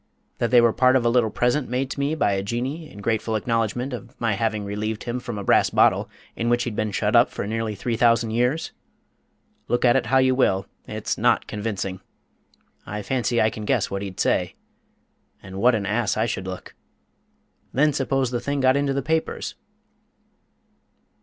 [0.39, 3.01] That they were part of a little present made to me by a Jinnee in
[3.01, 6.91] grateful acknowledgment of my having relieved him from a brass bottle in which he'd been
[6.91, 8.71] shut up for nearly three thousand years?
[9.67, 12.01] Look at it how you will, it's not convincing.
[12.83, 14.55] I fancy I can guess what he'd say.
[15.43, 16.73] And what an ass I should look!
[17.71, 19.53] Then suppose the thing got into the papers?"